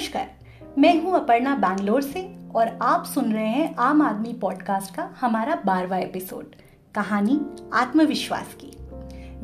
[0.00, 0.28] नमस्कार,
[0.78, 2.20] मैं हूँ अपर्णा बैंगलोर से
[2.54, 6.54] और आप सुन रहे हैं आम आदमी पॉडकास्ट का हमारा बारवा एपिसोड,
[6.94, 7.38] कहानी
[7.72, 8.70] आत्मविश्वास की।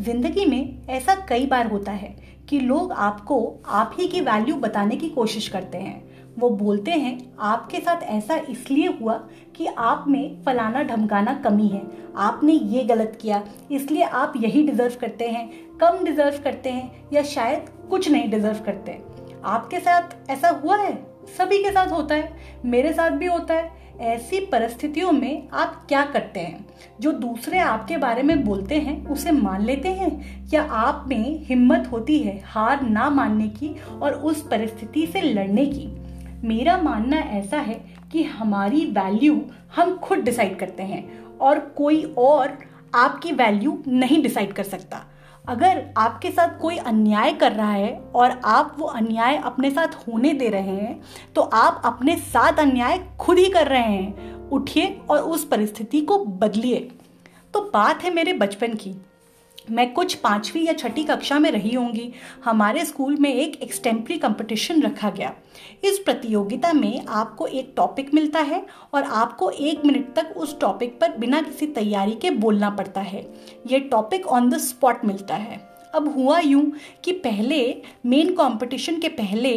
[0.03, 2.15] ज़िंदगी में ऐसा कई बार होता है
[2.49, 7.19] कि लोग आपको आप ही की वैल्यू बताने की कोशिश करते हैं। वो बोलते हैं,
[7.41, 9.15] आपके साथ ऐसा इसलिए हुआ
[9.57, 11.83] कि आप में फलाना ढमकाना कमी है।
[12.17, 17.23] आपने ये गलत किया, इसलिए आप यही डिजर्व करते हैं, कम डिजर्व करते हैं या
[17.25, 18.99] शायद कुछ नहीं डिजर्व करते
[19.47, 21.07] आपके साथ ऐसा हुआ है?
[21.39, 26.05] सभी के साथ होता है। मेरे साथ भी होता है। ऐसी परिस्थितियों में आप क्या
[26.05, 26.67] करते हैं?
[27.01, 30.45] जो दूसरे आपके बारे में बोलते हैं, उसे मान लेते हैं?
[30.55, 35.67] या आप में हिम्मत होती है हार ना मानने की और उस परिस्थिति से लड़ने
[35.67, 35.89] की?
[36.49, 37.81] मेरा मानना ऐसा है
[38.13, 39.43] कि हमारी वैल्यू
[39.77, 42.59] हम खुद डिसाइड करते हैं और कोई और
[42.95, 45.05] आपकी वैल्यू नहीं डिसाइड कर सकता।
[45.49, 50.33] अगर आपके साथ कोई अन्याय कर रहा है और आप वो अन्याय अपने साथ होने
[50.33, 51.03] दे रहे हैं
[51.35, 56.19] तो आप अपने साथ अन्याय खुद ही कर रहे हैं। उठिए और उस परिस्थिति को
[56.19, 56.81] बदलिए।
[57.55, 58.95] तो बात है मेरे बचपन की।
[59.71, 62.13] मैं कुछ पांचवी या छठी कक्षा में रही होंगी,
[62.45, 65.33] हमारे स्कूल में एक एक्सटेम्प्री कंपटीशन रखा गया।
[65.85, 70.99] इस प्रतियोगिता में आपको एक टॉपिक मिलता है और आपको एक मिनट तक उस टॉपिक
[71.01, 73.27] पर बिना किसी तैयारी के बोलना पड़ता है।
[73.67, 75.61] ये टॉपिक ऑन द स्पॉट मिलता है।
[75.95, 76.71] अब हुआ यूँ
[77.05, 79.53] कि पहले मेन कंपटीशन के पहले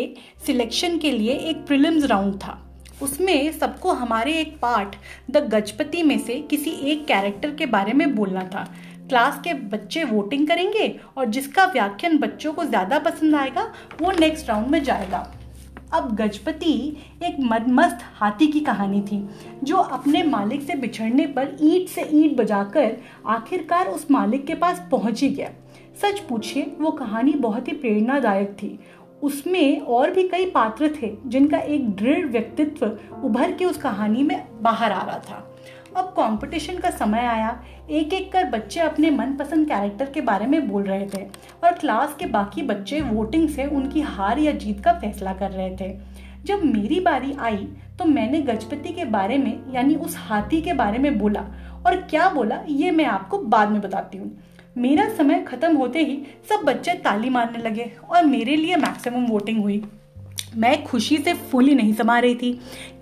[0.45, 2.65] सिलेक्शन के लिए एक प्रिलिम्स राउंड था।
[3.01, 4.95] उसमें सबको हमारे एक पार्ट
[5.31, 8.67] द गजपति में से किसी एक कैरेक्टर के बारे में बोलना था।
[9.09, 13.63] क्लास के बच्चे वोटिंग करेंगे और जिसका व्याख्यान बच्चों को ज़्यादा पसंद आएगा,
[14.01, 15.27] वो नेक्स्ट राउंड में जाएगा।
[15.93, 16.73] अब गजपति
[17.23, 19.27] एक मदमस्त हाथी की कहानी थी,
[19.63, 24.87] जो अपने मालिक से बिछड़ने पर ईंट से ईंट बजाकर आखिरकार उस मालिक के पास
[24.91, 25.49] पहुँच ही गया।
[26.01, 28.79] सच पूछिए, वो कहानी बहुत ही प्रेरणादायक थी।
[29.23, 32.85] उसमें और भी कई पात्र थे जिनका एक दृढ़ व्यक्तित्व
[33.23, 35.45] उभर के उस कहानी में बाहर आ रहा था।
[35.97, 40.67] अब कंपटीशन का समय आया। एक एक कर बच्चे अपने मनपसंद कैरेक्टर के बारे में
[40.69, 41.23] बोल रहे थे
[41.63, 45.75] और क्लास के बाकी बच्चे वोटिंग से उनकी हार या जीत का फैसला कर रहे
[45.75, 45.93] थे।
[46.45, 47.67] जब मेरी बारी आई
[47.99, 51.45] तो मैंने गजपति के बारे में, यानी उस हाथी के बारे में बोला।
[51.85, 54.31] और क्या बोला, ये मैं आपको बाद में बताती हूँ।
[54.77, 59.61] मेरा समय खत्म होते ही सब बच्चे ताली मारने लगे और मेरे लिए मैक्सिमम वोटिंग
[59.61, 59.83] हुई।
[60.57, 62.51] मैं खुशी से फुली नहीं समा रही थी।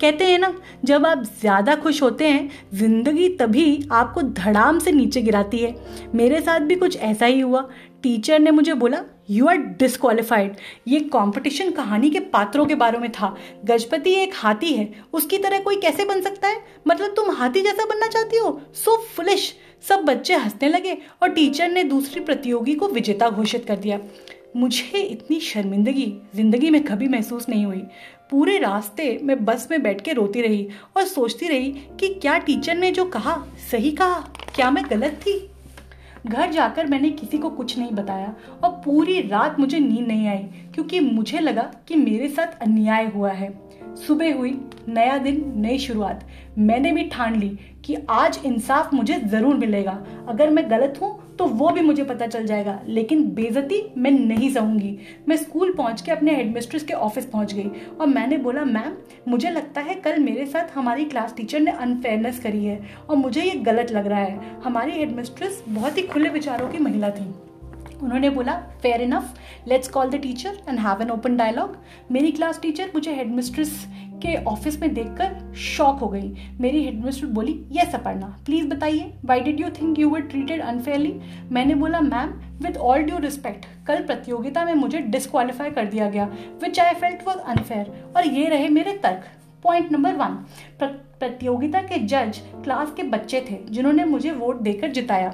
[0.00, 0.52] कहते हैं ना,
[0.84, 5.74] जब आप ज़्यादा खुश होते हैं, ज़िंदगी तभी आपको धड़ाम से नीचे गिराती है।
[6.14, 7.68] मेरे साथ भी कुछ ऐसा ही हुआ।
[8.02, 10.56] टीचर ने मुझे बोला यू आर डिसक्वालिफाइड
[10.88, 15.60] ये कंपटीशन कहानी के पात्रों के बारे में था। गजपति एक हाथी है। उसकी तरह
[15.60, 16.62] कोई कैसे बन सकता है?
[16.88, 18.60] मतलब तुम हाथी जैसा बनना चाहती हो?
[18.74, 19.52] सो so फुलिश
[19.84, 23.98] सब बच्चे हंसने लगे और टीचर ने दूसरी प्रतियोगी को विजेता घोषित कर दिया।
[24.56, 27.82] मुझे इतनी शर्मिंदगी ज़िंदगी में कभी महसूस नहीं हुई।
[28.30, 31.70] पूरे रास्ते मैं बस में बैठ के रोती रही और सोचती रही
[32.00, 33.36] कि क्या टीचर ने जो कहा,
[33.70, 34.18] सही कहा?
[34.54, 35.38] क्या मैं गलत थी?
[36.26, 40.42] घर जाकर मैंने किसी को कुछ नहीं बताया और पूरी रात मुझे नींद नहीं आई,
[40.74, 43.48] क्योंकि मुझे लगा कि मेरे साथ अन्याय हुआ है।
[43.98, 44.50] सुबह हुई,
[44.88, 46.26] नया दिन, नई शुरुआत।
[46.58, 47.48] मैंने भी ठान ली
[47.84, 49.98] कि आज इंसाफ मुझे ज़रूर मिलेगा।
[50.28, 54.50] अगर मैं गलत हूँ तो वो भी मुझे पता चल जाएगा। लेकिन बेजती मैं नहीं
[54.50, 54.96] सहूँगी।
[55.28, 57.70] मैं स्कूल पहुँच के अपने हेडमिस्ट्रेस के ऑफ़िस पहुँच गई
[58.00, 58.96] और मैंने बोला, मैम,
[59.28, 63.42] मुझे लगता है कल मेरे साथ हमारी क्लास टीचर ने अनफेयरनेस करी है और मुझे
[63.42, 67.32] ये गलत लग रहा है। हमारी हेडमिस्ट्रेस बहुत ही खुले विचारों की महिला थी।
[68.02, 69.34] उन्होंने बोला fair enough
[69.68, 71.76] let's call the teacher and have an open dialogue
[72.12, 73.86] मेरी क्लास टीचर मुझे हेडमिस्ट्रेस
[74.22, 79.40] के ऑफ़िस में देखकर शॉक हो गई। मेरी हेडमिस्ट्रेस बोली यस अपर्णा प्लीज़ बताइए why
[79.40, 81.14] did you think you were treated unfairly
[81.52, 82.32] मैंने बोला ma'am
[82.62, 86.28] with all due respect कल प्रतियोगिता में मुझे डिस्कालीफाई कर दिया गया
[86.62, 89.24] which I felt was unfair और ये रहे मेरे तर्क।
[89.64, 90.34] पॉइंट नंबर वन
[90.82, 95.32] प्रतियोगिता के जज क्लास के बच्चे थे, जिन्होंने मुझे वोट देकर जिताया।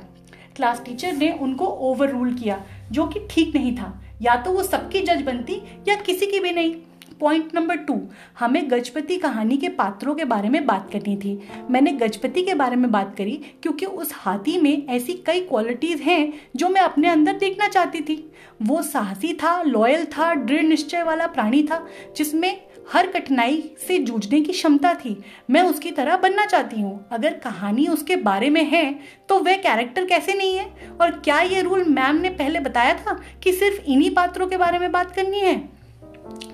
[0.56, 4.62] क्लास टीचर ने उनको ओवर रूल किया, जो कि ठीक नहीं था। या तो वो
[4.62, 6.74] सबकी जज बनती, या किसी की भी नहीं।
[7.20, 8.00] पॉइंट नंबर टू
[8.38, 12.76] हमें गजपति कहानी के पात्रों के बारे में बात करनी थी। मैंने गजपति के बारे
[12.76, 17.32] में बात करी, क्योंकि उस हाथी में ऐसी कई क्वालिटीज हैं, जो मैं अपने अंदर
[17.32, 21.86] देखना चाहती थी। वो साहसी था लॉयल था, दृढ़ निश्चय वाला प्राणी था,
[22.16, 22.60] जिसमें
[22.92, 25.16] हर कठिनाई से जूझने की क्षमता थी।
[25.50, 28.84] मैं उसकी तरह बनना चाहती हूँ। अगर कहानी उसके बारे में है
[29.28, 30.66] तो वह कैरेक्टर कैसे नहीं है?
[31.00, 34.78] और क्या ये रूल मैम ने पहले बताया था कि सिर्फ़ इन्हीं पात्रों के बारे
[34.78, 35.56] में बात करनी है?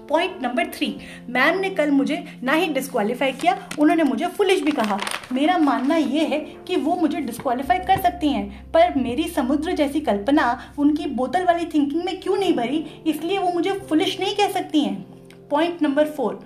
[0.08, 0.94] पॉइंट नंबर थ्री
[1.28, 4.98] मैम ने कल मुझे ना ही डिस्कालीफाई किया, उन्होंने मुझे फुलिश भी कहा।
[5.32, 10.00] मेरा मानना यह है कि वो मुझे डिस्कालीफाई कर सकती हैं, पर मेरी समुद्र जैसी
[10.00, 12.84] कल्पना उनकी बोतल वाली थिंकिंग में क्यों नहीं भरी?
[13.06, 15.09] इसलिए वो मुझे फुलिश नहीं कह सकती हैं।
[15.50, 16.40] Point number four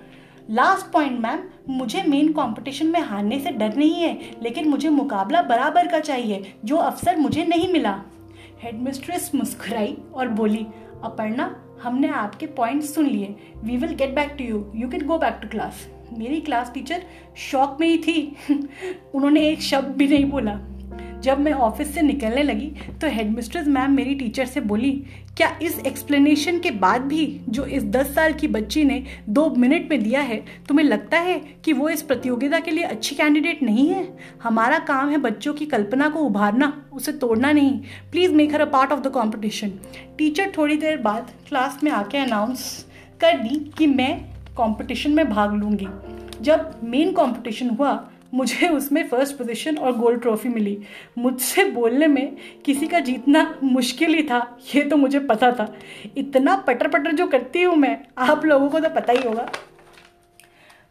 [0.49, 5.41] last point ma'am मुझे मेन कंपटीशन में हारने से डर नहीं है, लेकिन मुझे मुकाबला
[5.41, 8.01] बराबर का चाहिए, जो अवसर मुझे नहीं मिला।
[8.63, 10.65] हेडमिस्ट्रेस मुस्कुराई और बोली,
[11.03, 15.17] अपर्णा, हमने आपके पॉइंट सुन लिए। We will get back to you you can go
[15.17, 17.03] back to class मेरी क्लास टीचर
[17.37, 18.37] शॉक में ही थी।
[19.15, 20.59] उन्होंने एक शब्द भी नहीं बोला।
[21.21, 22.71] जब मैं ऑफ़िस से निकलने लगी
[23.01, 24.91] तो हेडमिस्ट्रेस मैम मेरी टीचर से बोली,
[25.37, 29.89] क्या इस एक्सप्लेनेशन के बाद भी जो इस दस साल की बच्ची ने दो मिनट
[29.89, 33.87] में दिया है, तुम्हें लगता है कि वो इस प्रतियोगिता के लिए अच्छी कैंडिडेट नहीं
[33.89, 34.07] है?
[34.43, 37.79] हमारा काम है बच्चों की कल्पना को उभारना, उसे तोड़ना नहीं।
[38.11, 39.73] Please make her a part of the competition
[40.17, 42.85] teacher थोड़ी देर बाद क्लास में आके अनाउंस
[43.21, 44.25] कर दी कि मैं
[44.57, 45.87] कॉम्पिटिशन में भाग लूँगी।
[46.41, 47.93] जब मेन कॉम्पिटिशन हुआ
[48.35, 50.77] मुझे उसमें फ़र्स्ट पोजीशन और गोल्ड ट्रॉफी मिली।
[51.17, 52.35] मुझसे बोलने में
[52.65, 55.73] किसी का जीतना मुश्किल ही था, ये तो मुझे पता था।
[56.17, 59.49] इतना पटर पटर जो करती हूँ मैं, आप लोगों को तो पता ही होगा।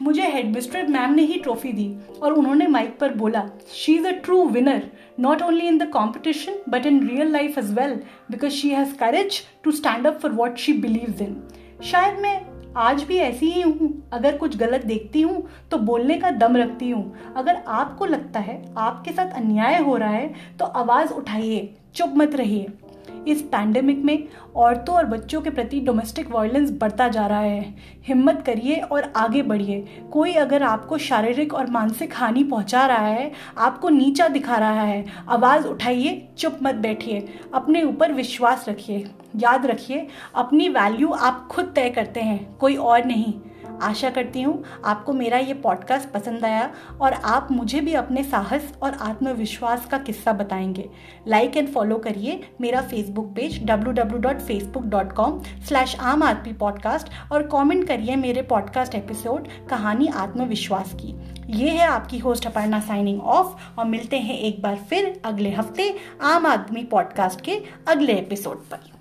[0.00, 4.10] मुझे हेडमिस्ट्रेट मैम ने ही ट्रॉफी दी और उन्होंने माइक पर बोला she is a
[4.24, 4.82] true winner
[5.20, 7.94] not only in the competition but in real life as well
[8.30, 11.36] because she has courage to stand up for what she believe in
[11.84, 16.30] शायद मैं आज भी ऐसी ही हूँ। अगर कुछ गलत देखती हूँ तो बोलने का
[16.32, 21.12] दम रखती हूँ। अगर आपको लगता है आपके साथ अन्याय हो रहा है तो आवाज़
[21.12, 22.66] उठाइए, चुप मत रहिए।
[23.28, 27.74] इस पैंडेमिक में औरतों और बच्चों के प्रति डोमेस्टिक वायलेंस बढ़ता जा रहा है।
[28.04, 33.32] हिम्मत करिए और आगे बढ़िए। कोई अगर आपको शारीरिक और मानसिक हानि पहुँचा रहा है,
[33.58, 39.66] आपको नीचा दिखा रहा है, आवाज़ उठाइए, चुप मत बैठिए। अपने ऊपर विश्वास रखिए। याद
[39.66, 43.34] रखिए, अपनी वैल्यू आप खुद तय करते हैं, कोई और नहीं।
[43.82, 48.72] आशा करती हूँ आपको मेरा ये पॉडकास्ट पसंद आया और आप मुझे भी अपने साहस
[48.82, 50.88] और आत्मविश्वास का किस्सा बताएँगे।
[51.28, 58.16] लाइक एंड फॉलो करिए मेरा Facebook page www.facebook.com slash Aam Aadmi podcast और कमेंट करिए
[58.16, 61.14] मेरे पॉडकास्ट एपिसोड कहानी आत्मविश्वास की।
[61.48, 65.94] ये है आपकी होस्ट अपर्णा साइनिंग ऑफ़ और मिलते हैं एक बार फिर अगले हफ़्ते
[66.22, 68.93] आम आदमी पॉडकास्ट के अगले एपिसोड पर।